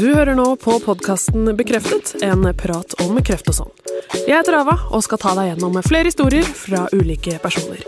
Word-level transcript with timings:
Du 0.00 0.14
hører 0.14 0.32
nå 0.32 0.56
på 0.56 0.78
podkasten 0.80 1.56
Bekreftet, 1.56 2.14
en 2.24 2.46
prat 2.56 2.94
om 3.04 3.18
kreft 3.20 3.50
og 3.52 3.56
sånn. 3.58 3.72
Jeg 4.14 4.32
heter 4.32 4.56
Ava 4.56 4.78
og 4.96 5.02
skal 5.04 5.20
ta 5.20 5.34
deg 5.36 5.50
gjennom 5.50 5.76
flere 5.84 6.08
historier 6.08 6.46
fra 6.56 6.86
ulike 6.96 7.34
personer. 7.42 7.82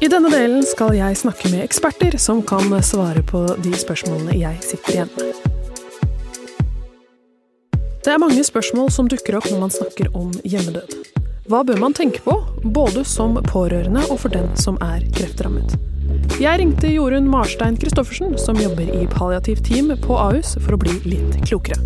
I 0.00 0.08
denne 0.08 0.32
delen 0.32 0.64
skal 0.64 0.94
jeg 0.96 1.18
snakke 1.20 1.50
med 1.52 1.66
eksperter 1.66 2.16
som 2.16 2.40
kan 2.48 2.72
svare 2.80 3.20
på 3.28 3.42
de 3.60 3.74
spørsmålene 3.76 4.38
jeg 4.40 4.56
sitter 4.70 4.94
igjen 4.94 5.12
med. 5.18 5.44
Det 7.76 8.14
er 8.14 8.24
mange 8.24 8.40
spørsmål 8.40 8.88
som 8.96 9.12
dukker 9.12 9.36
opp 9.36 9.52
når 9.52 9.64
man 9.66 9.76
snakker 9.76 10.08
om 10.16 10.32
hjemmedød. 10.40 10.96
Hva 11.52 11.60
bør 11.68 11.84
man 11.84 11.92
tenke 11.92 12.24
på, 12.24 12.40
både 12.64 13.04
som 13.04 13.36
pårørende 13.52 14.08
og 14.08 14.24
for 14.24 14.32
den 14.32 14.48
som 14.56 14.80
er 14.80 15.04
kreftrammet? 15.12 15.76
Jeg 16.40 16.56
ringte 16.56 16.88
Jorunn 16.88 17.26
Marstein 17.28 17.74
Christoffersen, 17.76 18.30
som 18.40 18.56
jobber 18.56 18.88
i 18.88 19.02
palliativt 19.12 19.66
team 19.68 19.90
på 20.00 20.14
Ahus, 20.16 20.54
for 20.64 20.72
å 20.72 20.78
bli 20.80 20.94
litt 21.04 21.34
klokere. 21.44 21.76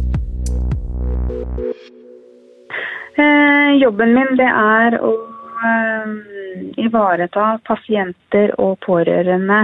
Eh, 3.19 3.71
jobben 3.83 4.15
min 4.15 4.39
det 4.39 4.47
er 4.47 4.99
å 5.03 5.11
eh, 5.59 6.15
ivareta 6.87 7.49
pasienter 7.67 8.55
og 8.63 8.79
pårørende 8.87 9.61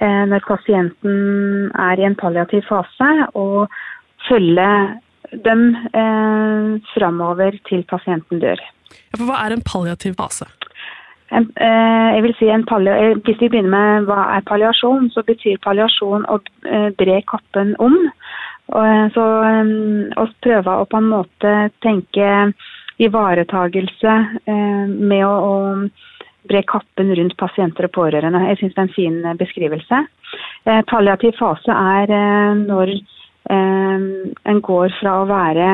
eh, 0.00 0.24
når 0.32 0.48
pasienten 0.48 1.68
er 1.84 2.00
i 2.00 2.08
en 2.08 2.16
palliativ 2.16 2.64
fase, 2.70 3.12
og 3.36 3.68
følge 4.24 4.70
dem 5.44 5.68
eh, 5.92 6.80
framover 6.94 7.60
til 7.68 7.84
pasienten 7.92 8.40
dør. 8.40 8.68
Ja, 8.88 9.18
for 9.18 9.28
hva 9.28 9.44
er 9.44 9.58
en 9.58 9.68
palliativ 9.68 10.16
fase? 10.16 10.48
En, 11.34 11.48
eh, 11.56 12.08
jeg 12.14 12.22
vil 12.22 12.34
si 12.38 12.48
en 12.52 12.64
Hvis 12.64 13.40
vi 13.40 13.48
begynner 13.48 13.70
med 13.70 14.06
hva 14.06 14.36
er 14.36 14.46
palliasjon, 14.46 15.10
så 15.10 15.24
betyr 15.26 15.58
palliasjon 15.64 16.26
å 16.30 16.38
eh, 16.66 16.90
bre 16.94 17.22
kappen 17.26 17.74
om. 17.78 17.96
Og, 18.72 18.84
eh, 18.86 19.06
så 19.14 19.24
eh, 19.42 19.72
å 20.16 20.26
prøve 20.40 20.70
å 20.70 20.86
på 20.86 20.96
en 21.00 21.10
måte 21.10 21.70
tenke 21.82 22.52
ivaretagelse 23.02 24.14
eh, 24.46 24.86
med 24.86 25.24
å, 25.26 25.34
å 25.34 25.54
bre 26.48 26.62
kappen 26.68 27.10
rundt 27.16 27.36
pasienter 27.40 27.88
og 27.88 27.94
pårørende. 27.96 28.44
Jeg 28.50 28.60
syns 28.60 28.76
det 28.76 28.82
er 28.82 28.88
en 28.88 28.94
fin 28.94 29.18
eh, 29.24 29.38
beskrivelse. 29.40 30.04
Eh, 30.64 30.82
palliativ 30.90 31.36
fase 31.40 31.74
er 31.96 32.14
eh, 32.14 32.54
når 32.62 32.94
eh, 32.94 34.06
en 34.52 34.62
går 34.68 34.94
fra 35.00 35.18
å 35.22 35.28
være 35.30 35.70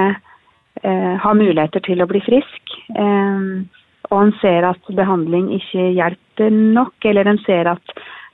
eh, 0.83 1.15
ha 1.21 1.35
muligheter 1.37 1.85
til 1.85 2.03
å 2.03 2.09
bli 2.11 2.23
frisk, 2.25 2.75
eh, 2.97 3.80
og 4.11 4.23
en 4.25 4.33
ser 4.41 4.67
at 4.67 4.89
behandling 4.97 5.51
ikke 5.55 5.91
hjelper 5.97 6.51
nok, 6.51 6.97
eller 7.07 7.31
en 7.31 7.39
ser 7.47 7.71
at 7.71 7.93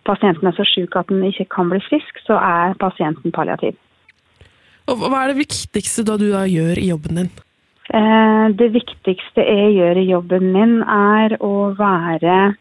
pasienten 0.09 0.49
er 0.49 0.57
så 0.57 0.65
syk 0.69 0.97
at 0.97 1.11
den 1.11 1.25
ikke 1.27 1.49
kan 1.53 1.73
bli 1.73 1.81
frisk, 1.85 2.21
så 2.25 2.39
er 2.41 2.77
pasienten 2.81 3.35
palliativ. 3.35 3.77
Og 4.87 5.03
hva 5.03 5.25
er 5.25 5.33
det 5.33 5.43
viktigste 5.43 6.05
da 6.07 6.15
du 6.21 6.29
da 6.31 6.45
gjør 6.49 6.79
i 6.79 6.91
jobben 6.93 7.21
din? 7.21 7.33
Eh, 7.87 8.47
det 8.59 8.71
viktigste 8.75 9.43
jeg 9.43 9.75
gjør 9.77 9.99
i 10.01 10.07
jobben 10.11 10.53
min, 10.55 10.79
er 10.83 11.37
å 11.43 11.73
være 11.79 12.55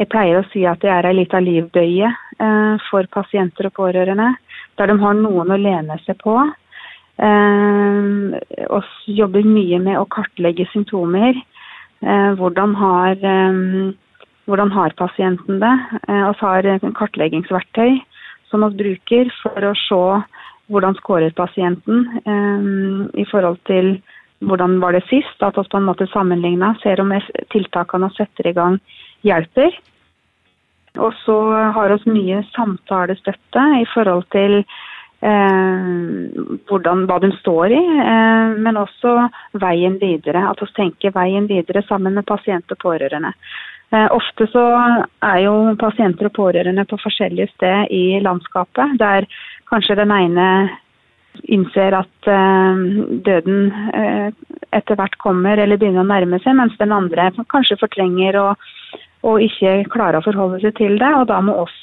Jeg 0.00 0.08
pleier 0.08 0.38
å 0.38 0.46
si 0.48 0.62
at 0.64 0.80
jeg 0.80 0.90
er 0.90 1.04
ei 1.04 1.14
lita 1.18 1.36
livbøye 1.38 2.08
eh, 2.08 2.76
for 2.88 3.06
pasienter 3.12 3.68
og 3.68 3.74
pårørende. 3.76 4.30
Der 4.80 4.88
de 4.88 4.96
har 4.98 5.14
noen 5.18 5.52
å 5.52 5.58
lene 5.60 5.98
seg 6.06 6.16
på. 6.24 6.32
Vi 7.22 7.28
og 8.72 8.86
jobber 9.06 9.44
mye 9.46 9.78
med 9.84 9.98
å 10.00 10.08
kartlegge 10.10 10.64
symptomer. 10.72 11.36
Eh, 12.02 12.32
hvordan, 12.38 12.74
har, 12.74 13.12
eh, 13.22 13.92
hvordan 14.46 14.72
har 14.74 14.94
pasienten 14.98 15.60
det? 15.62 15.74
Eh, 16.08 16.24
og 16.28 16.34
så 16.38 16.54
har 16.56 16.94
kartleggingsverktøy 16.98 18.00
som 18.50 18.64
vi 18.66 18.82
bruker 18.82 19.30
for 19.42 19.68
å 19.70 19.74
se 19.86 20.02
hvordan 20.72 20.96
skårer 20.98 21.34
pasienten 21.36 22.04
eh, 22.26 22.66
i 23.22 23.24
forhold 23.30 23.60
til 23.70 23.94
hvordan 24.42 24.80
var 24.82 24.96
det 24.96 25.04
sist. 25.08 25.38
At 25.40 25.56
vi 25.56 25.64
på 25.70 25.78
en 25.78 25.88
måte 25.88 26.10
sammenligner, 26.10 26.78
ser 26.82 27.00
om 27.00 27.14
tiltakene 27.54 28.10
vi 28.10 28.18
setter 28.18 28.50
i 28.50 28.56
gang 28.56 28.78
hjelper. 29.26 29.78
Og 31.00 31.14
så 31.24 31.36
har 31.72 31.94
vi 31.94 32.12
mye 32.18 32.42
samtalestøtte 32.52 33.62
i 33.80 33.86
forhold 33.94 34.26
til 34.34 34.60
eh, 34.60 34.91
hvordan, 35.22 37.04
hva 37.06 37.18
de 37.22 37.30
står 37.38 37.74
i, 37.76 37.82
eh, 38.04 38.54
men 38.58 38.80
også 38.80 39.28
veien 39.62 39.98
videre. 40.00 40.48
At 40.50 40.62
vi 40.62 40.70
tenker 40.74 41.14
veien 41.14 41.46
videre 41.50 41.84
sammen 41.86 42.14
med 42.18 42.26
pasient 42.26 42.74
og 42.74 42.80
pårørende. 42.82 43.32
Eh, 43.92 44.08
ofte 44.10 44.46
så 44.48 44.64
er 45.20 45.42
jo 45.44 45.74
pasienter 45.80 46.30
og 46.30 46.36
pårørende 46.38 46.84
på 46.88 46.98
forskjellige 47.02 47.52
steder 47.52 47.90
i 47.92 48.20
landskapet, 48.24 48.96
der 48.98 49.28
kanskje 49.68 49.98
den 50.00 50.14
ene 50.16 50.48
innser 51.48 51.96
at 51.96 52.28
eh, 52.28 52.82
døden 53.26 53.70
eh, 53.92 54.32
etter 54.72 54.96
hvert 54.96 55.16
kommer 55.20 55.60
eller 55.60 55.80
begynner 55.80 56.06
å 56.06 56.08
nærme 56.08 56.40
seg, 56.42 56.56
mens 56.56 56.76
den 56.80 56.92
andre 56.92 57.30
kanskje 57.52 57.78
fortrenger 57.80 58.40
og, 58.40 58.66
og 59.28 59.44
ikke 59.44 59.82
klarer 59.92 60.20
å 60.20 60.26
forholde 60.26 60.62
seg 60.64 60.76
til 60.80 60.98
det. 61.00 61.12
Og 61.20 61.28
da 61.28 61.40
må 61.44 61.60
oss 61.66 61.78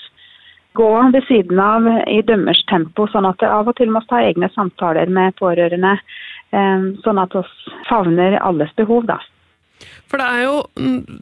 gå 0.78 0.90
ved 1.14 1.26
siden 1.28 1.60
av 1.60 1.88
i 2.08 2.22
dømmers 2.26 2.62
tempo, 2.70 3.08
sånn 3.10 3.28
at 3.30 3.40
det 3.42 3.50
av 3.50 3.68
og 3.72 3.78
til 3.80 3.92
må 3.94 4.04
ta 4.10 4.22
egne 4.22 4.50
samtaler 4.54 5.10
med 5.10 5.36
pårørende, 5.40 5.98
eh, 6.52 6.88
sånn 7.04 7.22
at 7.22 7.36
oss 7.36 7.52
favner 7.90 8.38
alles 8.42 8.72
behov, 8.78 9.08
da. 9.10 9.20
For 10.10 10.22
det 10.22 10.28
er 10.28 10.44
jo 10.44 10.56
mm, 10.80 11.22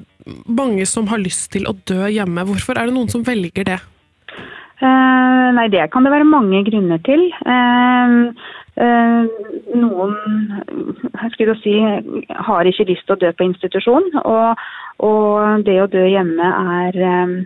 mange 0.57 0.85
som 0.89 1.07
har 1.11 1.21
lyst 1.21 1.51
til 1.53 1.67
å 1.69 1.75
dø 1.87 2.07
hjemme. 2.11 2.45
Hvorfor 2.47 2.77
er 2.77 2.87
det 2.87 2.95
noen 2.95 3.11
som 3.11 3.25
velger 3.27 3.67
det? 3.67 3.79
Eh, 4.77 5.47
nei, 5.57 5.67
det 5.73 5.87
kan 5.91 6.05
det 6.05 6.13
være 6.13 6.27
mange 6.27 6.61
grunner 6.67 7.01
til. 7.05 7.23
Eh, 7.33 8.15
eh, 8.85 9.21
noen 9.73 10.17
si, 11.63 11.75
har 12.47 12.69
ikke 12.69 12.89
lyst 12.91 13.07
til 13.07 13.15
å 13.15 13.21
dø 13.23 13.31
på 13.33 13.47
institusjon, 13.47 14.11
og, 14.21 14.67
og 15.01 15.65
det 15.65 15.79
å 15.81 15.89
dø 15.89 16.05
hjemme 16.05 16.51
er, 16.83 16.99
eh, 17.09 17.37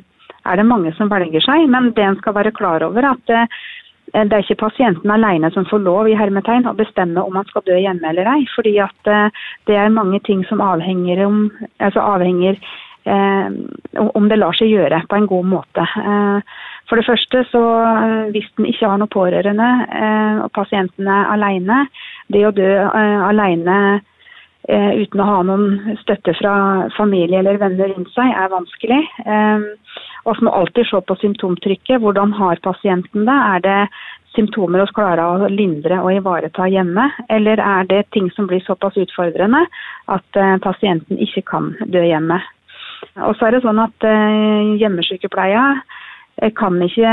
er, 0.45 0.57
det 0.57 0.67
mange 0.67 0.93
som 0.97 1.11
velger 1.11 1.43
seg. 1.45 1.67
Men 1.71 1.91
det 1.95 2.05
en 2.05 2.19
skal 2.21 2.35
være 2.37 2.53
klar 2.55 2.83
over, 2.85 3.11
at 3.13 3.33
eh, 3.35 3.61
det 4.11 4.35
er 4.35 4.43
ikke 4.43 4.63
pasienten 4.65 5.11
alene 5.13 5.51
som 5.55 5.67
får 5.69 5.83
lov 5.85 6.09
i 6.09 6.17
hermetegn 6.19 6.67
å 6.67 6.75
bestemme 6.77 7.23
om 7.23 7.37
han 7.39 7.47
skal 7.49 7.65
dø 7.67 7.77
hjemme 7.79 8.09
eller 8.09 8.27
ei. 8.33 8.45
fordi 8.55 8.77
at 8.83 9.11
eh, 9.11 9.43
det 9.69 9.77
er 9.79 9.93
mange 9.93 10.19
ting 10.27 10.45
som 10.49 10.63
avhenger, 10.63 11.25
om, 11.25 11.45
altså 11.79 12.03
avhenger 12.15 12.59
om 14.13 14.27
det 14.29 14.37
lar 14.37 14.53
seg 14.53 14.69
gjøre 14.69 14.99
på 15.09 15.17
en 15.17 15.25
god 15.25 15.47
måte. 15.49 15.85
For 16.85 16.99
det 16.99 17.05
første, 17.07 17.39
så 17.49 17.61
hvis 18.29 18.45
den 18.59 18.67
ikke 18.69 18.91
har 18.91 18.99
noen 19.01 19.09
pårørende 19.09 19.69
og 20.45 20.51
pasienten 20.53 21.09
er 21.09 21.31
alene, 21.33 21.79
det 22.29 22.43
å 22.45 22.53
dø 22.53 22.69
alene 23.25 23.79
uten 24.69 25.23
å 25.23 25.29
ha 25.31 25.39
noen 25.49 25.97
støtte 26.03 26.35
fra 26.37 26.53
familie 26.97 27.41
eller 27.41 27.57
venner 27.61 27.89
rundt 27.95 28.13
seg, 28.13 28.29
er 28.37 28.53
vanskelig. 28.53 29.01
Og 30.25 30.37
så 30.37 30.45
må 30.45 30.53
alltid 30.53 30.87
se 30.89 31.01
på 31.01 31.17
symptomtrykket. 31.21 32.01
Hvordan 32.01 32.33
har 32.37 32.61
pasienten 32.63 33.25
det? 33.25 33.37
Er 33.55 33.63
det 33.65 33.79
symptomer 34.35 34.83
vi 34.83 34.95
klarer 34.95 35.23
å 35.45 35.49
lindre 35.51 35.99
og 36.03 36.13
ivareta 36.13 36.67
hjemme, 36.71 37.09
eller 37.29 37.59
er 37.59 37.89
det 37.89 38.03
ting 38.15 38.29
som 38.35 38.47
blir 38.47 38.63
såpass 38.63 38.99
utfordrende 39.01 39.65
at 40.13 40.41
pasienten 40.63 41.19
ikke 41.19 41.43
kan 41.51 41.73
dø 41.91 42.03
hjemme? 42.05 42.39
Og 43.25 43.35
så 43.35 43.47
er 43.47 43.57
det 43.57 43.63
sånn 43.65 43.81
at 43.81 44.05
hjemmesykepleia 44.79 45.65
kan 46.57 46.77
ikke 46.81 47.11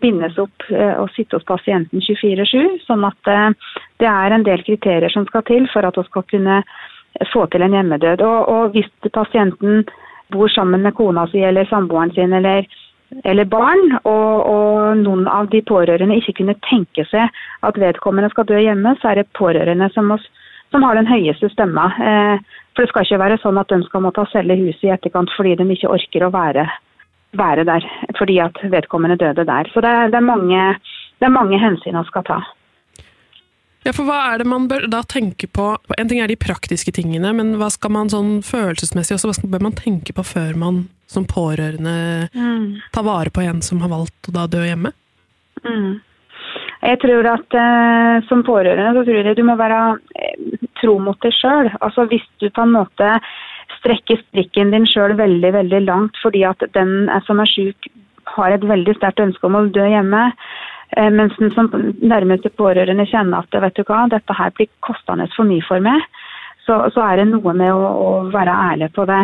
bindes 0.00 0.38
opp 0.40 0.64
og 0.70 1.10
sitte 1.14 1.36
hos 1.36 1.46
pasienten 1.46 2.00
24-7. 2.00 2.80
Sånn 2.86 3.04
at 3.06 3.30
det 4.00 4.08
er 4.08 4.34
en 4.34 4.46
del 4.46 4.64
kriterier 4.66 5.12
som 5.12 5.26
skal 5.28 5.44
til 5.50 5.68
for 5.72 5.86
at 5.86 5.98
vi 5.98 6.06
skal 6.08 6.26
kunne 6.30 6.62
få 7.32 7.44
til 7.52 7.62
en 7.62 7.76
hjemmedød. 7.76 8.24
Og, 8.24 8.48
og 8.48 8.74
hvis 8.74 8.88
pasienten 9.12 9.84
bor 10.34 10.52
sammen 10.52 10.84
med 10.84 10.96
kona 10.98 11.26
si 11.30 11.42
eller 11.46 11.68
samboeren 11.70 12.12
sin 12.14 12.34
eller, 12.36 12.66
eller 13.24 13.48
barn, 13.48 13.98
og, 14.02 14.30
og, 14.50 15.02
noen 15.02 15.28
av 15.30 15.50
de 15.54 15.62
pårørende 15.66 16.18
ikke 16.20 16.38
kunne 16.42 16.58
tenke 16.68 17.06
seg 17.10 17.42
at 17.64 17.80
vedkommende 17.80 18.32
skal 18.34 18.48
dø 18.50 18.60
hjemme, 18.60 18.96
så 19.00 19.12
er 19.12 19.22
det 19.22 19.32
pårørende 19.38 19.90
som, 19.94 20.10
oss, 20.14 20.26
som 20.74 20.84
har 20.86 20.98
den 20.98 21.10
høyeste 21.10 21.50
stemma. 21.52 21.90
for 22.74 22.82
det 22.82 22.90
skal 22.90 23.06
ikke 23.06 23.22
være 23.22 23.38
sånn 23.42 23.60
at 23.60 23.70
de 23.70 23.82
skal 23.86 24.02
måtte 24.02 24.26
selge 24.32 24.58
huset 24.58 24.88
i 24.88 24.96
etterkant 24.96 25.30
fordi 25.36 25.54
de 25.56 25.70
ikke 25.76 25.94
orker 25.94 26.26
å 26.26 26.34
være 26.34 26.66
være 27.38 27.64
der 27.66 27.86
fordi 28.18 28.38
at 28.38 28.58
vedkommende 28.62 29.16
døde 29.16 29.46
der. 29.46 29.70
Så 29.72 29.80
det 29.80 29.94
det 30.12 30.20
er, 30.20 30.28
mange, 30.32 30.60
det 31.18 31.26
er 31.26 31.38
mange, 31.38 31.58
hensyn 31.58 31.98
man 31.98 32.04
skal 32.04 32.22
ta. 32.22 32.38
Ja, 33.84 33.92
for 33.92 34.08
hva 34.08 34.16
er 34.30 34.40
det 34.40 34.48
man 34.48 34.64
bør 34.68 34.86
da 34.88 35.02
tenke 35.04 35.48
på? 35.52 35.74
En 35.98 36.08
ting 36.08 36.22
er 36.24 36.30
de 36.30 36.40
praktiske 36.40 36.92
tingene, 36.96 37.34
men 37.36 37.52
hva 37.60 37.68
skal 37.72 37.92
man 37.92 38.10
sånn 38.12 38.38
følelsesmessig 38.46 39.18
også, 39.18 39.28
hva 39.44 39.58
bør 39.58 39.66
man 39.66 39.76
tenke 39.76 40.16
på 40.16 40.24
før 40.24 40.56
man 40.60 40.86
som 41.10 41.26
pårørende 41.28 42.30
mm. 42.32 42.64
tar 42.96 43.04
vare 43.04 43.32
på 43.34 43.44
en 43.44 43.60
som 43.62 43.82
har 43.84 43.92
valgt 43.92 44.30
å 44.30 44.36
da 44.38 44.46
dø 44.48 44.64
hjemme? 44.64 44.94
Mm. 45.68 46.00
Jeg 46.84 47.00
tror 47.04 47.28
at 47.28 47.58
eh, 47.60 48.24
som 48.28 48.44
pårørende 48.44 48.96
så 48.96 49.04
tror 49.04 49.28
jeg 49.28 49.36
du 49.36 49.44
må 49.44 49.58
være 49.60 49.80
eh, 50.16 50.64
tro 50.80 50.96
mot 51.04 51.20
deg 51.20 51.36
sjøl. 51.36 51.68
Altså 51.84 52.08
hvis 52.08 52.24
du 52.40 52.48
på 52.48 52.64
en 52.64 52.72
måte 52.78 53.12
strekker 53.78 54.20
strikken 54.30 54.72
din 54.72 54.88
sjøl 54.88 55.12
veldig 55.20 55.52
veldig 55.60 55.84
langt 55.84 56.20
fordi 56.24 56.44
at 56.48 56.64
den 56.76 57.04
som 57.28 57.40
er 57.40 57.52
syk 57.52 57.92
har 58.32 58.54
et 58.54 58.64
veldig 58.64 58.96
sterkt 58.96 59.20
ønske 59.20 59.44
om 59.44 59.58
å 59.60 59.66
dø 59.72 59.84
hjemme, 59.84 60.30
Eh, 60.30 60.73
mens 61.14 61.36
den 61.40 61.50
som 61.54 61.70
nærmeste 62.02 62.52
pårørende 62.54 63.06
kjenner 63.10 63.42
at 63.42 63.62
vet 63.62 63.76
du 63.76 63.84
hva, 63.88 64.04
dette 64.12 64.36
her 64.36 64.52
blir 64.54 64.70
kostende 64.84 65.26
for 65.34 65.48
mye 65.48 65.64
for 65.66 65.82
meg, 65.82 66.04
så, 66.66 66.78
så 66.94 67.02
er 67.04 67.20
det 67.20 67.26
noe 67.28 67.52
med 67.56 67.72
å, 67.72 67.80
å, 68.00 68.10
være 68.32 68.52
ærlig 68.70 68.88
på 68.96 69.04
det. 69.08 69.20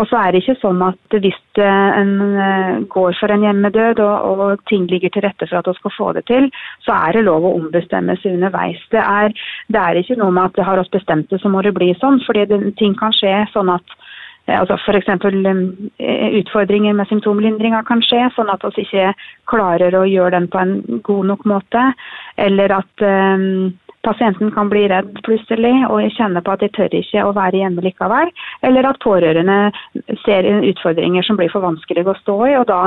Og 0.00 0.08
så 0.10 0.18
er 0.18 0.32
det 0.32 0.42
ikke 0.42 0.58
sånn 0.58 0.82
at 0.82 1.16
hvis 1.22 1.38
en 1.62 2.12
eh, 2.42 2.80
går 2.90 3.14
for 3.20 3.30
en 3.30 3.44
hjemmedød 3.46 4.02
og, 4.02 4.42
og 4.42 4.64
ting 4.70 4.88
ligger 4.90 5.12
til 5.14 5.24
rette 5.26 5.46
for 5.46 5.60
at 5.60 5.70
vi 5.70 5.76
skal 5.78 5.94
få 5.96 6.10
det 6.18 6.24
til, 6.30 6.48
så 6.86 6.96
er 6.96 7.16
det 7.18 7.26
lov 7.28 7.46
å 7.46 7.54
ombestemme 7.60 8.16
seg 8.18 8.38
underveis. 8.38 8.82
Det 8.94 9.02
er, 9.02 9.36
det 9.70 9.82
er 9.82 10.00
ikke 10.00 10.18
noe 10.18 10.34
med 10.34 10.50
at 10.50 10.66
har 10.66 10.82
oss 10.82 10.90
bestemt 10.92 11.30
det, 11.30 11.38
så 11.42 11.52
må 11.52 11.62
det 11.62 11.74
bli 11.76 11.92
sånn. 12.00 12.22
fordi 12.26 12.48
det, 12.50 12.62
ting 12.80 12.98
kan 12.98 13.14
skje 13.14 13.44
sånn 13.54 13.70
at 13.76 13.98
Eh, 14.11 14.11
altså 14.50 14.74
F.eks. 14.74 15.08
Eh, 15.98 16.28
utfordringer 16.40 16.96
med 16.98 17.08
symptomlindringa 17.10 17.82
kan 17.86 18.02
skje, 18.02 18.24
sånn 18.34 18.50
at 18.50 18.64
vi 18.76 18.84
ikke 18.86 19.12
klarer 19.50 19.94
å 19.94 20.04
gjøre 20.08 20.34
den 20.38 20.48
på 20.50 20.58
en 20.58 20.74
god 21.06 21.30
nok 21.30 21.46
måte. 21.46 21.84
Eller 22.40 22.74
at 22.80 23.06
um, 23.06 23.72
pasienten 24.02 24.50
kan 24.50 24.68
bli 24.70 24.84
redd 24.90 25.14
plutselig 25.26 25.72
og 25.88 26.02
kjenne 26.16 26.42
på 26.42 26.54
at 26.54 26.62
de 26.62 26.68
tør 26.74 26.94
ikke 26.98 27.24
å 27.24 27.34
være 27.36 27.60
hjemme 27.62 27.84
likevel. 27.84 28.32
Eller 28.66 28.88
at 28.88 29.00
pårørende 29.04 29.58
ser 30.24 30.48
utfordringer 30.72 31.26
som 31.26 31.38
blir 31.38 31.52
for 31.52 31.64
vanskelig 31.64 32.04
å 32.06 32.16
stå 32.20 32.36
i, 32.48 32.56
og 32.58 32.66
da, 32.70 32.82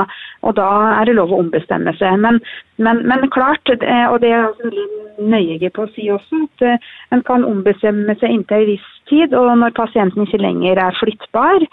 og 0.46 0.56
da 0.58 0.70
er 0.98 1.08
det 1.08 1.16
lov 1.18 1.32
å 1.32 1.40
ombestemme 1.44 1.94
seg. 2.00 2.18
Men, 2.22 2.40
men, 2.82 3.04
men 3.08 3.28
klart, 3.34 3.72
eh, 3.76 4.06
og 4.10 4.20
det 4.24 4.32
er 4.32 4.46
jeg 4.46 4.88
nøye 5.32 5.72
på 5.72 5.86
å 5.86 5.92
si 5.94 6.10
også, 6.12 6.46
at 6.48 6.66
eh, 6.68 6.90
en 7.16 7.24
kan 7.26 7.46
ombestemme 7.48 8.18
seg 8.20 8.34
inntil 8.34 8.66
en 8.66 8.72
viss 8.74 8.90
tid. 9.10 9.36
Og 9.36 9.54
når 9.62 9.76
pasienten 9.76 10.26
ikke 10.26 10.42
lenger 10.42 10.82
er 10.82 10.98
flyttbar, 11.00 11.64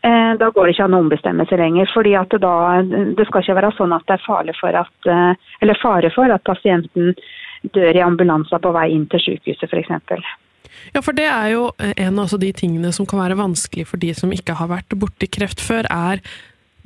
eh, 0.00 0.32
da 0.40 0.48
går 0.54 0.68
det 0.68 0.76
ikke 0.76 0.88
an 0.88 0.96
å 0.96 1.02
ombestemme 1.04 1.48
seg 1.50 1.60
lenger. 1.60 1.90
fordi 1.92 2.16
da, 2.40 2.54
det 3.18 3.28
skal 3.28 3.44
ikke 3.44 3.58
være 3.60 3.74
sånn 3.76 3.92
at 3.96 4.08
det 4.08 4.16
er 4.16 4.24
fare 4.24 4.56
for 4.60 4.80
at, 4.84 5.12
eller 5.60 5.82
fare 5.82 6.10
for 6.14 6.32
at 6.32 6.44
pasienten 6.48 7.12
dør 7.74 7.96
i 7.96 8.04
ambulanser 8.04 8.60
på 8.62 8.74
vei 8.76 8.90
inn 8.94 9.08
til 9.10 9.24
sykehuset 9.24 9.72
f.eks. 9.72 10.28
Ja, 10.94 11.02
for 11.02 11.16
det 11.16 11.26
er 11.26 11.52
jo 11.52 11.70
en 11.78 12.20
av 12.22 12.34
de 12.40 12.52
tingene 12.56 12.92
som 12.94 13.06
kan 13.08 13.20
være 13.20 13.38
vanskelig 13.38 13.88
for 13.90 14.00
de 14.00 14.12
som 14.16 14.32
ikke 14.32 14.56
har 14.60 14.70
vært 14.70 14.94
borti 15.00 15.28
kreft 15.30 15.62
før, 15.64 15.88
er 15.90 16.22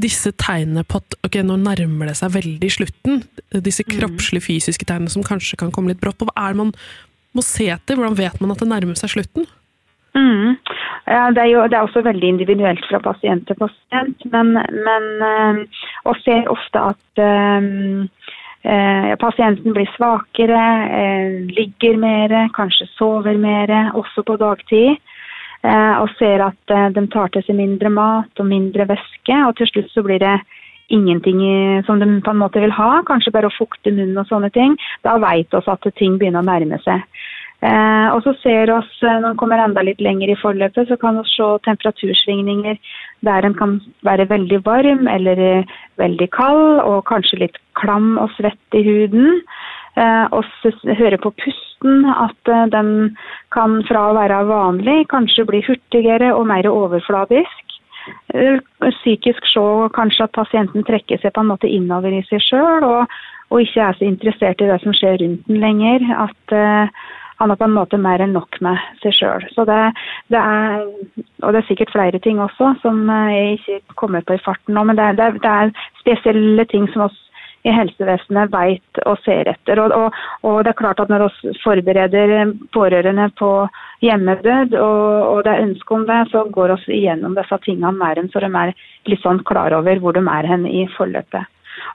disse 0.02 0.32
tegnene 0.40 0.84
på 0.88 0.98
at 1.02 1.16
ok, 1.26 1.40
nå 1.46 1.58
nærmer 1.60 2.10
det 2.10 2.16
seg 2.18 2.34
veldig 2.34 2.70
slutten. 2.72 3.22
Disse 3.52 3.84
mm. 3.86 3.92
kroppslige, 3.94 4.46
fysiske 4.48 4.88
tegnene 4.88 5.12
som 5.12 5.24
kanskje 5.26 5.58
kan 5.60 5.72
komme 5.74 5.92
litt 5.92 6.02
brått 6.02 6.18
på. 6.18 6.28
Hva 6.30 6.48
er 6.48 6.54
det 6.54 6.62
man 6.64 6.72
må 7.36 7.44
se 7.46 7.68
etter? 7.72 7.98
Hvordan 7.98 8.18
vet 8.18 8.40
man 8.40 8.54
at 8.54 8.62
det 8.62 8.70
nærmer 8.72 8.98
seg 8.98 9.14
slutten? 9.14 9.46
Mm. 10.16 10.58
Det, 11.06 11.40
er 11.40 11.48
jo, 11.50 11.62
det 11.68 11.76
er 11.76 11.86
også 11.86 12.02
veldig 12.04 12.28
individuelt 12.34 12.84
fra 12.88 13.00
pasient 13.02 13.46
til 13.48 13.56
pasient, 13.58 14.26
men, 14.32 14.52
men 14.56 15.06
øh, 15.28 15.62
og 16.08 16.18
ser 16.24 16.50
ofte 16.52 16.82
at 16.92 17.22
øh, 17.24 18.04
Eh, 18.62 19.16
pasienten 19.18 19.72
blir 19.74 19.88
svakere, 19.96 20.64
eh, 20.86 21.30
ligger 21.50 21.96
mer, 21.96 22.48
kanskje 22.54 22.86
sover 22.94 23.38
mer, 23.38 23.90
også 23.94 24.22
på 24.22 24.36
dagtid. 24.38 24.98
Eh, 25.62 25.94
og 26.02 26.10
ser 26.18 26.42
at 26.42 26.70
eh, 26.74 26.88
de 26.94 27.06
tar 27.06 27.30
til 27.30 27.42
seg 27.46 27.58
mindre 27.58 27.90
mat 27.90 28.38
og 28.38 28.46
mindre 28.46 28.86
væske. 28.86 29.34
Og 29.46 29.56
til 29.58 29.66
slutt 29.70 29.90
så 29.90 30.02
blir 30.06 30.22
det 30.22 30.40
ingenting 30.92 31.38
som 31.86 31.98
de 31.98 32.06
på 32.20 32.30
en 32.30 32.40
måte 32.42 32.60
vil 32.60 32.74
ha, 32.76 33.00
kanskje 33.08 33.32
bare 33.32 33.48
å 33.48 33.54
fukte 33.54 33.94
munnen 33.94 34.18
og 34.18 34.26
sånne 34.28 34.50
ting. 34.52 34.74
Da 35.06 35.16
vet 35.22 35.48
vi 35.48 35.60
at 35.72 35.86
ting 35.96 36.18
begynner 36.18 36.42
å 36.42 36.48
nærme 36.50 36.78
seg. 36.84 37.00
Eh, 37.62 38.08
og 38.10 38.24
så 38.24 38.32
ser 38.42 38.66
vi, 38.66 39.06
eh, 39.06 39.20
Når 39.22 39.32
vi 39.32 39.38
kommer 39.38 39.58
enda 39.62 39.82
litt 39.82 40.00
lenger 40.00 40.30
i 40.32 40.40
forløpet, 40.40 40.88
så 40.88 40.96
kan 40.98 41.16
vi 41.16 41.22
se 41.30 41.46
temperatursvingninger 41.62 42.78
der 43.22 43.46
en 43.46 43.54
kan 43.54 43.80
være 44.02 44.28
veldig 44.28 44.64
varm 44.64 45.06
eller 45.06 45.38
eh, 45.38 45.64
veldig 45.96 46.30
kald, 46.30 46.80
og 46.80 47.06
kanskje 47.06 47.38
litt 47.38 47.58
klam 47.74 48.18
og 48.18 48.30
svett 48.34 48.74
i 48.74 48.82
huden. 48.82 49.42
Eh, 49.94 50.26
og 50.32 50.44
høre 50.98 51.18
på 51.20 51.30
pusten 51.36 52.06
at 52.08 52.48
eh, 52.48 52.68
den 52.72 53.12
kan 53.52 53.82
fra 53.84 54.06
å 54.08 54.14
være 54.16 54.38
vanlig 54.48 55.02
kanskje 55.12 55.44
bli 55.44 55.60
hurtigere 55.66 56.30
og 56.32 56.46
mer 56.48 56.66
overfladisk. 56.70 57.74
Eh, 58.32 58.56
psykisk 58.80 59.46
se 59.52 59.66
kanskje 59.92 60.24
at 60.24 60.34
pasienten 60.38 60.86
trekker 60.88 61.20
seg 61.20 61.34
på 61.36 61.44
en 61.44 61.52
måte 61.52 61.68
innover 61.68 62.16
i 62.16 62.24
seg 62.30 62.40
sjøl, 62.40 62.88
og, 62.88 63.18
og, 63.52 63.60
ikke 63.60 63.84
er 63.84 63.98
så 63.98 64.08
interessert 64.08 64.64
i 64.64 64.70
det 64.72 64.80
som 64.80 64.96
skjer 64.96 65.20
rundt 65.20 65.44
den 65.46 65.60
lenger. 65.60 66.08
At 66.24 66.56
han 67.40 67.50
har 67.50 67.58
på 67.60 67.66
en 67.68 67.76
måte 67.76 68.00
mer 68.00 68.22
enn 68.22 68.34
nok 68.36 68.60
med 68.64 68.78
seg 69.02 69.16
sjøl. 69.16 69.48
Og 69.58 69.66
det 69.68 70.40
er 70.42 71.66
sikkert 71.68 71.92
flere 71.94 72.20
ting 72.22 72.40
også 72.42 72.74
som 72.82 73.02
jeg 73.08 73.58
ikke 73.58 73.98
kommer 74.04 74.24
på 74.26 74.36
i 74.36 74.44
farten 74.44 74.76
nå, 74.76 74.84
men 74.88 74.98
det, 74.98 75.14
det, 75.20 75.34
det 75.42 75.52
er 75.52 75.74
spesielle 76.02 76.66
ting 76.70 76.88
som 76.92 77.08
oss 77.08 77.18
i 77.62 77.70
helsevesenet 77.70 78.50
vet 78.50 79.00
og 79.06 79.20
ser 79.22 79.50
etter. 79.52 79.78
Og, 79.82 79.94
og, 79.94 80.18
og, 80.42 80.58
det 80.64 80.72
er 80.72 80.78
klart 80.80 81.00
at 81.02 81.10
Når 81.12 81.28
vi 81.28 81.54
forbereder 81.62 82.52
pårørende 82.74 83.28
på 83.38 83.50
hjemmedød, 84.02 84.74
og, 84.74 85.06
og 85.30 85.44
det 85.44 85.52
er 85.52 85.66
ønske 85.68 85.94
om 85.94 86.06
det, 86.06 86.20
så 86.32 86.44
går 86.50 86.76
vi 86.86 86.98
igjennom 87.00 87.36
disse 87.38 87.58
tingene 87.64 87.94
mer 87.98 88.18
enn 88.18 88.30
så 88.32 88.42
de 88.42 88.50
er 88.50 88.74
litt 89.06 89.22
sånn 89.22 89.42
klar 89.46 89.74
over 89.78 90.02
hvor 90.02 90.16
de 90.16 90.24
er 90.26 90.48
hen 90.50 90.66
i 90.66 90.86
forløpet. 90.96 91.46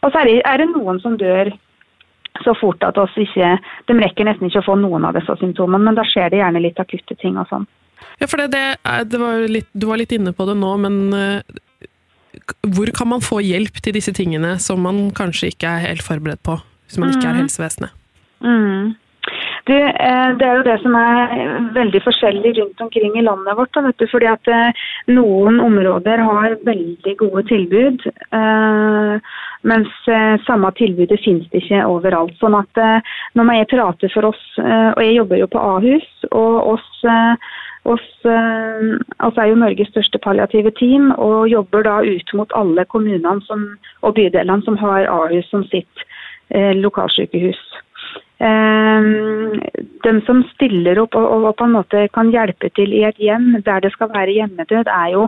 Og 0.04 0.12
så 0.12 0.22
er 0.22 0.30
det, 0.30 0.42
er 0.46 0.62
det 0.62 0.72
noen 0.72 1.02
som 1.04 1.18
dør 1.20 1.52
så 2.46 2.54
fort 2.58 2.84
at 2.86 2.98
oss 3.02 3.14
ikke 3.18 3.56
De 3.88 3.96
rekker 3.98 4.28
nesten 4.28 4.50
ikke 4.50 4.62
å 4.64 4.68
få 4.68 4.76
noen 4.80 5.08
av 5.08 5.18
disse 5.18 5.38
symptomene, 5.40 5.90
men 5.90 5.98
da 5.98 6.06
skjer 6.08 6.32
det 6.34 6.42
gjerne 6.42 6.64
litt 6.64 6.82
akutte 6.82 7.18
ting 7.22 7.40
og 7.40 7.48
sånn. 7.52 7.68
Ja, 8.22 8.28
for 8.28 8.42
det, 8.42 8.50
det, 8.54 8.66
det 9.12 9.22
var 9.22 9.48
litt, 9.50 9.70
Du 9.74 9.88
var 9.90 10.02
litt 10.02 10.14
inne 10.16 10.34
på 10.36 10.46
det 10.50 10.58
nå, 10.58 10.74
men 10.84 11.00
uh, 11.14 11.58
hvor 12.76 12.92
kan 12.96 13.10
man 13.14 13.26
få 13.26 13.42
hjelp 13.46 13.82
til 13.84 13.98
disse 13.98 14.14
tingene 14.16 14.58
som 14.62 14.82
man 14.86 15.10
kanskje 15.18 15.52
ikke 15.54 15.74
er 15.74 15.90
helt 15.90 16.06
forberedt 16.06 16.44
på, 16.46 16.60
hvis 16.88 17.02
man 17.02 17.14
ikke 17.14 17.28
er 17.28 17.38
mm. 17.38 17.42
helsevesenet? 17.44 17.98
Mm. 18.46 18.96
Du, 19.68 19.74
eh, 19.76 20.30
det 20.40 20.46
er 20.48 20.60
jo 20.60 20.64
det 20.64 20.78
som 20.80 20.94
er 20.96 21.34
veldig 21.76 22.02
forskjellig 22.06 22.54
rundt 22.60 22.84
omkring 22.86 23.18
i 23.20 23.24
landet 23.26 23.58
vårt. 23.58 23.76
Da, 23.76 23.92
fordi 24.12 24.30
at 24.32 24.52
eh, 24.52 24.86
Noen 25.12 25.60
områder 25.64 26.24
har 26.24 26.56
veldig 26.64 27.16
gode 27.20 27.44
tilbud, 27.50 28.06
eh, 28.40 29.34
mens 29.68 29.92
samme 30.48 30.72
tilbudet 30.78 31.20
finnes 31.24 31.48
det 31.52 31.64
ikke 31.64 31.84
overalt. 31.86 32.36
Sånn 32.40 32.56
at 32.56 32.82
Når 33.36 33.54
jeg 33.54 33.70
prater 33.74 34.12
for 34.14 34.30
oss, 34.32 34.44
og 34.58 35.02
jeg 35.04 35.18
jobber 35.18 35.42
jo 35.42 35.48
på 35.52 35.60
Ahus, 35.60 36.08
og 36.32 36.74
oss 36.74 37.04
oss, 37.88 38.08
altså 38.26 39.42
er 39.42 39.50
jo 39.52 39.60
Norges 39.60 39.90
største 39.94 40.20
palliative 40.24 40.72
team 40.80 41.12
og 41.16 41.48
jobber 41.52 41.86
da 41.88 41.98
ut 42.04 42.34
mot 42.36 42.52
alle 42.60 42.86
kommunene 42.92 43.38
som, 43.48 43.64
og 44.04 44.18
bydelene 44.18 44.64
som 44.66 44.80
har 44.82 45.08
Ahus 45.12 45.48
som 45.52 45.64
sitt 45.72 46.08
eh, 46.52 46.74
lokalsykehus. 46.76 47.62
Ehm, 48.40 49.58
de 50.06 50.12
som 50.28 50.44
stiller 50.54 51.00
opp 51.02 51.16
og, 51.18 51.48
på 51.58 51.66
en 51.66 51.74
måte 51.74 52.04
kan 52.14 52.30
hjelpe 52.30 52.70
til 52.78 52.94
i 52.94 53.02
et 53.08 53.18
hjem 53.18 53.56
der 53.66 53.82
det 53.82 53.92
skal 53.96 54.12
være 54.14 54.36
hjemmedød, 54.36 54.92
er 54.94 55.10
jo 55.16 55.24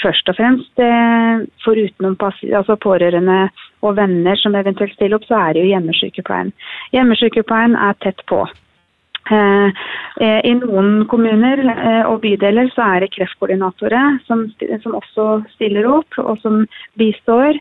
først 0.00 0.32
og 0.32 0.38
fremst 0.38 0.80
eh, 0.80 1.44
foruten 1.64 2.16
altså 2.16 2.78
pårørende 2.80 3.48
og 3.84 3.96
venner 3.98 4.40
som 4.40 4.56
eventuelt 4.56 4.96
stiller 4.96 5.18
opp, 5.18 5.28
så 5.28 5.36
er 5.42 5.52
det 5.52 5.64
jo 5.64 5.72
hjemmesykepleien. 5.74 6.54
Hjemmesykepleien 6.96 7.76
er 7.76 7.98
tett 8.00 8.24
på. 8.32 8.46
Eh, 9.28 9.84
eh, 10.24 10.40
I 10.44 10.56
noen 10.56 11.04
kommuner 11.08 11.60
og 12.08 12.22
bydeler 12.24 12.72
så 12.72 12.94
er 12.94 13.04
det 13.04 13.12
kreftkoordinatorer 13.16 14.22
som, 14.24 14.48
som 14.82 14.96
også 14.96 15.28
stiller 15.52 15.88
opp 15.98 16.16
og 16.24 16.40
som 16.40 16.64
bistår 17.00 17.60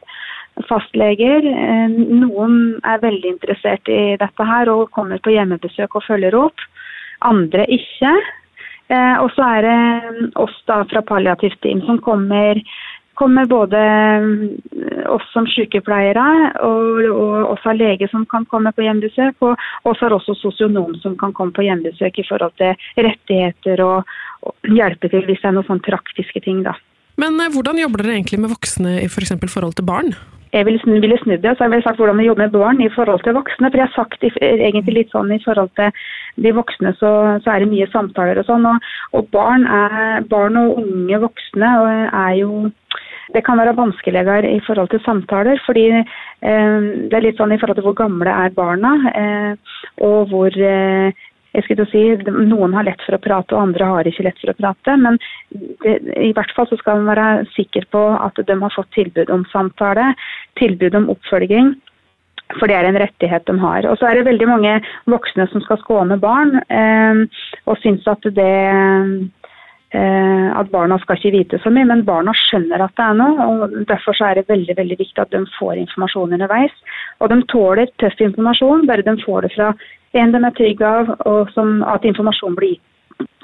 fastleger. 0.69 1.45
Eh, 1.49 1.97
noen 2.23 2.79
er 2.85 3.03
veldig 3.03 3.35
interessert 3.35 3.89
i 3.89 4.15
dette 4.21 4.47
her 4.47 4.71
og 4.73 4.91
kommer 4.95 5.21
på 5.23 5.33
hjemmebesøk 5.33 5.97
og 5.97 6.07
følger 6.07 6.37
opp. 6.37 6.65
Andre 7.25 7.65
ikke. 7.71 8.13
Eh, 8.91 9.15
og 9.23 9.31
så 9.35 9.45
er 9.57 9.65
det 9.65 10.31
oss 10.39 10.55
da 10.69 10.83
fra 10.89 11.01
palliativt 11.07 11.61
team 11.63 11.81
som 11.87 12.01
kommer, 12.03 12.59
kommer 13.19 13.47
både 13.49 13.79
eh, 13.79 15.07
oss 15.09 15.25
som 15.33 15.47
sykepleiere 15.49 16.25
og, 16.67 16.99
og 17.13 17.53
oss 17.55 17.65
av 17.69 17.79
lege 17.79 18.09
som 18.11 18.27
kan 18.29 18.45
komme 18.51 18.73
på 18.75 18.85
hjemmebesøk, 18.85 19.39
og 19.47 19.89
oss 19.89 20.03
har 20.03 20.13
også 20.13 20.35
sosionom 20.41 20.93
som 21.01 21.17
kan 21.17 21.33
komme 21.33 21.55
på 21.55 21.65
hjemmebesøk 21.65 22.19
i 22.19 22.27
forhold 22.27 22.53
til 22.61 22.75
rettigheter 23.07 23.85
og, 23.87 24.13
og 24.43 24.75
hjelpe 24.75 25.09
til 25.09 25.25
hvis 25.29 25.41
det 25.41 25.49
er 25.49 25.57
noen 25.57 25.69
sånne 25.71 25.87
praktiske 25.87 26.43
ting. 26.43 26.61
da. 26.67 26.75
Men 27.17 27.37
hvordan 27.53 27.79
jobber 27.79 28.03
dere 28.03 28.17
egentlig 28.17 28.41
med 28.41 28.51
voksne 28.51 28.99
i 29.01 29.09
f.eks. 29.09 29.35
For 29.37 29.57
forhold 29.59 29.77
til 29.79 29.87
barn? 29.87 30.15
Jeg 30.53 30.65
ville, 30.67 30.99
ville 31.01 31.17
snudd 31.21 31.41
det, 31.41 31.55
så 31.57 31.65
jeg 31.65 31.73
ville 31.73 31.85
sagt 31.85 31.97
hvordan 32.01 32.19
vi 32.21 32.27
jobber 32.27 32.45
med 32.45 32.53
barn 32.53 32.81
i 32.81 32.91
forhold 32.93 33.23
til 33.25 33.33
voksne. 33.37 33.71
For 33.71 33.81
jeg 33.81 33.89
har 33.89 33.95
sagt 33.95 34.23
egentlig 34.23 34.97
litt 34.99 35.15
sånn 35.15 35.33
i 35.33 35.41
forhold 35.41 35.71
til 35.79 35.89
de 36.45 36.53
voksne, 36.53 36.93
så, 36.99 37.11
så 37.43 37.53
er 37.53 37.63
det 37.63 37.71
mye 37.71 37.89
samtaler 37.93 38.41
og 38.41 38.47
sånn. 38.49 38.69
Og, 38.69 38.87
og 39.17 39.27
barn, 39.33 39.65
er, 39.65 40.21
barn, 40.29 40.59
og 40.61 40.79
unge 40.83 41.21
voksne 41.25 41.73
er 42.05 42.39
jo 42.43 42.69
det 43.33 43.41
kan 43.47 43.57
være 43.57 43.73
vanskeligere 43.77 44.51
i 44.51 44.59
forhold 44.61 44.91
til 44.91 45.01
samtaler, 45.01 45.57
fordi 45.65 45.87
eh, 45.89 46.79
det 47.09 47.17
er 47.17 47.23
litt 47.23 47.39
sånn 47.39 47.55
i 47.55 47.57
forhold 47.57 47.79
til 47.79 47.87
hvor 47.87 47.97
gamle 47.97 48.29
er 48.29 48.53
barna, 48.53 48.91
eh, 49.09 49.77
og 50.05 50.29
hvor 50.29 50.53
eh, 50.53 51.23
jeg 51.53 51.65
skulle 51.67 51.85
si, 51.91 52.01
Noen 52.33 52.73
har 52.73 52.87
lett 52.87 53.01
for 53.05 53.17
å 53.17 53.21
prate, 53.21 53.53
og 53.53 53.67
andre 53.67 53.89
har 53.91 54.09
ikke 54.09 54.25
lett 54.25 54.39
for 54.41 54.53
å 54.53 54.57
prate. 54.57 54.95
Men 54.97 55.19
det, 55.83 55.99
i 56.17 56.31
hvert 56.33 56.53
fall 56.57 56.69
så 56.69 56.79
skal 56.81 57.01
man 57.01 57.13
være 57.13 57.27
sikker 57.53 57.85
på 57.93 58.03
at 58.17 58.41
de 58.41 58.59
har 58.63 58.73
fått 58.73 58.89
tilbud 58.97 59.29
om 59.33 59.45
samtale, 59.51 60.13
tilbud 60.61 60.97
om 60.97 61.11
oppfølging. 61.13 61.75
For 62.57 62.69
det 62.69 62.75
er 62.77 62.89
en 62.89 62.99
rettighet 63.01 63.45
de 63.49 63.55
har. 63.61 63.85
Og 63.89 63.99
så 63.99 64.09
er 64.09 64.17
det 64.17 64.27
veldig 64.27 64.49
mange 64.49 64.73
voksne 65.09 65.47
som 65.53 65.63
skal 65.63 65.79
skåne 65.81 66.19
barn, 66.21 66.57
eh, 66.73 67.45
og 67.69 67.79
syns 67.81 68.05
at 68.09 68.25
det 68.35 68.51
eh, 69.93 70.49
at 70.57 70.69
barna 70.73 70.97
skal 71.01 71.19
ikke 71.19 71.35
vite 71.37 71.61
så 71.61 71.69
mye, 71.73 71.85
men 71.85 72.05
barna 72.05 72.33
skjønner 72.37 72.81
at 72.81 72.93
det 72.97 73.05
er 73.05 73.17
noe. 73.19 73.45
og 73.45 73.81
Derfor 73.89 74.17
er 74.25 74.41
det 74.41 74.49
veldig 74.49 74.75
veldig 74.81 74.97
viktig 75.05 75.21
at 75.21 75.33
de 75.33 75.45
får 75.59 75.81
informasjon 75.85 76.33
underveis. 76.33 76.73
Og 77.21 77.29
de 77.29 77.43
tåler 77.53 77.93
tøff 78.01 78.21
informasjon, 78.25 78.87
bare 78.89 79.05
de 79.05 79.21
får 79.21 79.45
det 79.45 79.53
fra 79.53 79.75
en 80.13 80.33
de 80.33 80.41
er 80.43 80.57
trygge 80.57 80.87
av, 80.87 81.13
og 81.29 81.51
som, 81.55 81.81
at 81.89 82.05
informasjon 82.05 82.57
blir 82.57 82.75
gitt 82.75 82.89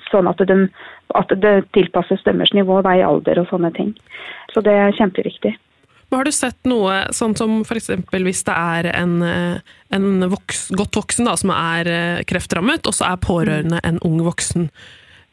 sånn 0.09 0.29
at, 0.29 0.41
de, 0.49 0.67
at 1.17 1.33
det 1.43 1.55
tilpasses 1.75 2.23
deres 2.25 2.53
nivå 2.57 2.79
vei, 2.85 2.99
alder 3.05 3.41
og 3.43 3.49
sånne 3.51 3.71
ting. 3.75 3.91
Så 4.53 4.63
det 4.65 4.73
er 4.73 4.95
kjempeviktig. 4.97 5.53
Har 6.09 6.25
du 6.25 6.33
sett 6.33 6.57
noe 6.65 7.03
sånn 7.13 7.35
som 7.37 7.59
f.eks. 7.61 7.91
hvis 8.09 8.41
det 8.47 8.55
er 8.55 8.89
en, 8.95 9.19
en 9.93 10.07
voks, 10.31 10.71
godt 10.73 10.97
voksen 10.97 11.29
da, 11.29 11.35
som 11.37 11.53
er 11.53 11.89
eh, 11.89 12.23
kreftrammet, 12.29 12.89
og 12.89 12.97
så 12.97 13.11
er 13.11 13.21
pårørende 13.21 13.81
en 13.85 13.99
ung 14.07 14.17
voksen, 14.25 14.71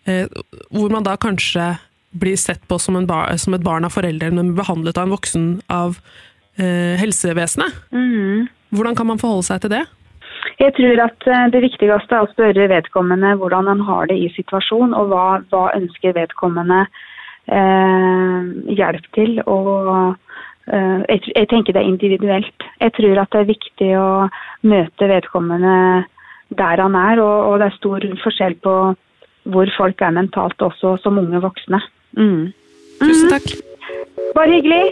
eh, 0.05 0.29
hvor 0.69 0.93
man 0.93 1.07
da 1.07 1.17
kanskje 1.17 1.75
blir 2.17 2.37
sett 2.41 2.61
på 2.69 2.79
som, 2.81 2.99
bar, 3.09 3.33
som 3.41 3.57
et 3.57 3.65
barn 3.65 3.89
av 3.89 3.97
foreldrene, 3.97 4.37
men 4.37 4.57
behandlet 4.57 5.01
av 5.01 5.09
en 5.09 5.17
voksen 5.17 5.49
av 5.73 5.97
eh, 6.61 6.93
helsevesenet? 7.01 7.81
Mm. 7.97 8.45
Hvordan 8.77 8.99
kan 8.99 9.09
man 9.09 9.23
forholde 9.23 9.49
seg 9.49 9.65
til 9.65 9.79
det? 9.79 9.87
Jeg 10.61 10.75
tror 10.77 11.03
at 11.05 11.27
eh, 11.29 11.47
det 11.53 11.63
viktigste 11.65 12.15
er 12.17 12.25
å 12.25 12.31
spørre 12.33 12.69
vedkommende 12.73 13.35
hvordan 13.41 13.71
han 13.73 13.83
har 13.89 14.09
det 14.11 14.19
i 14.21 14.31
situasjonen, 14.37 14.95
og 14.97 15.13
hva, 15.13 15.27
hva 15.53 15.65
ønsker 15.77 16.17
vedkommende 16.17 16.85
eh, 17.47 18.51
hjelp 18.79 19.09
til. 19.17 19.41
Og 19.45 19.91
eh, 20.73 21.01
jeg, 21.13 21.23
jeg, 21.33 21.49
tenker 21.53 21.77
det 21.77 21.83
er 21.83 21.91
individuelt. 21.91 22.69
Jeg 22.81 22.95
tror 22.99 23.23
at 23.23 23.33
det 23.35 23.43
er 23.43 23.51
viktig 23.53 23.91
å 24.01 24.11
møte 24.67 25.11
vedkommende 25.13 25.75
der 26.57 26.83
han 26.83 26.95
er, 26.95 27.21
og, 27.23 27.51
og 27.51 27.59
det 27.61 27.71
er 27.71 27.81
stor 27.81 28.07
forskjell 28.23 28.61
på 28.63 28.77
hvor 29.47 29.71
folk 29.77 30.03
er 30.03 30.15
mentalt 30.15 30.63
også 30.63 30.97
som 31.03 31.19
unge 31.23 31.43
voksne. 31.43 31.81
Mm. 32.19 32.51
Tusen 33.03 33.31
takk. 33.31 33.53
Bare 34.35 34.57
hyggelig. 34.57 34.85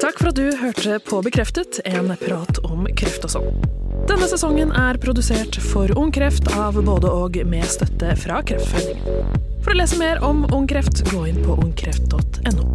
Takk 0.00 0.16
for 0.16 0.30
at 0.30 0.38
du 0.38 0.48
hørte 0.56 0.98
på 1.04 1.20
Bekreftet, 1.26 1.82
en 1.84 2.10
prat 2.22 2.62
om 2.66 2.88
kreft 2.96 3.26
og 3.28 3.34
sånn. 3.36 3.79
Denne 4.10 4.26
sesongen 4.26 4.72
er 4.74 4.96
produsert 4.98 5.54
for 5.62 5.92
Ung 5.94 6.10
Kreft 6.10 6.48
av 6.58 6.80
både 6.82 7.12
og 7.14 7.36
med 7.46 7.62
støtte 7.70 8.16
fra 8.18 8.40
Kreftforeningen. 8.42 9.38
For 9.62 9.70
å 9.70 9.78
lese 9.78 10.00
mer 10.00 10.18
om 10.26 10.42
Ung 10.50 10.66
Kreft, 10.66 11.04
gå 11.12 11.28
inn 11.30 11.38
på 11.44 11.54
ungkreft.no. 11.62 12.69